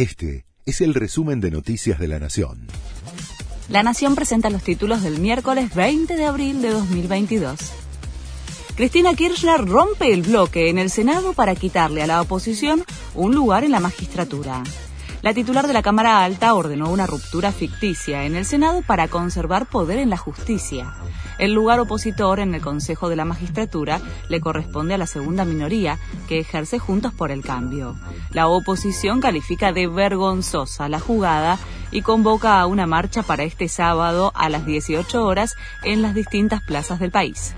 [0.00, 2.68] Este es el resumen de Noticias de la Nación.
[3.68, 7.60] La Nación presenta los títulos del miércoles 20 de abril de 2022.
[8.76, 12.82] Cristina Kirchner rompe el bloque en el Senado para quitarle a la oposición
[13.14, 14.62] un lugar en la magistratura.
[15.22, 19.66] La titular de la Cámara Alta ordenó una ruptura ficticia en el Senado para conservar
[19.66, 20.94] poder en la justicia.
[21.38, 25.98] El lugar opositor en el Consejo de la Magistratura le corresponde a la segunda minoría,
[26.26, 27.96] que ejerce Juntos por el Cambio.
[28.30, 31.58] La oposición califica de vergonzosa la jugada
[31.90, 36.62] y convoca a una marcha para este sábado a las 18 horas en las distintas
[36.62, 37.54] plazas del país.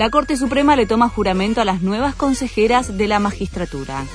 [0.00, 4.06] La Corte Suprema le toma juramento a las nuevas consejeras de la magistratura.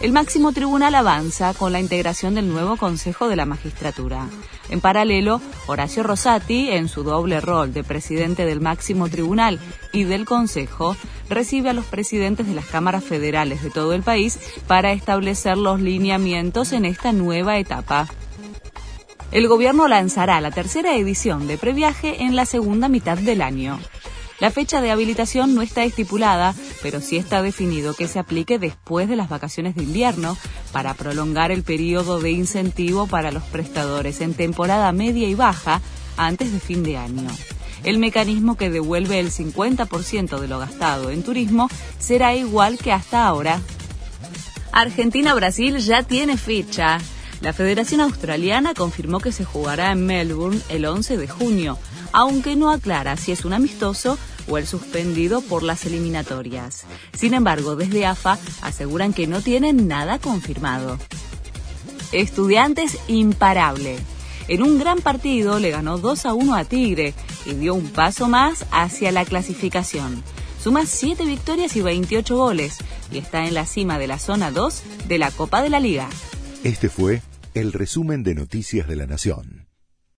[0.00, 4.30] El máximo tribunal avanza con la integración del nuevo Consejo de la Magistratura.
[4.70, 9.60] En paralelo, Horacio Rosati, en su doble rol de presidente del máximo tribunal
[9.92, 10.96] y del Consejo,
[11.28, 15.82] recibe a los presidentes de las cámaras federales de todo el país para establecer los
[15.82, 18.08] lineamientos en esta nueva etapa.
[19.32, 23.78] El gobierno lanzará la tercera edición de Previaje en la segunda mitad del año.
[24.38, 29.08] La fecha de habilitación no está estipulada, pero sí está definido que se aplique después
[29.08, 30.36] de las vacaciones de invierno
[30.72, 35.80] para prolongar el periodo de incentivo para los prestadores en temporada media y baja
[36.18, 37.30] antes de fin de año.
[37.82, 43.26] El mecanismo que devuelve el 50% de lo gastado en turismo será igual que hasta
[43.26, 43.60] ahora.
[44.70, 46.98] Argentina-Brasil ya tiene fecha.
[47.40, 51.78] La Federación Australiana confirmó que se jugará en Melbourne el 11 de junio
[52.12, 54.18] aunque no aclara si es un amistoso
[54.48, 56.84] o el suspendido por las eliminatorias.
[57.16, 60.98] Sin embargo, desde AFA aseguran que no tienen nada confirmado.
[62.12, 63.98] Estudiantes imparable.
[64.48, 68.28] En un gran partido le ganó 2 a 1 a Tigre y dio un paso
[68.28, 70.22] más hacia la clasificación.
[70.62, 72.78] Suma 7 victorias y 28 goles
[73.10, 76.08] y está en la cima de la zona 2 de la Copa de la Liga.
[76.62, 77.22] Este fue
[77.54, 79.65] el resumen de Noticias de la Nación.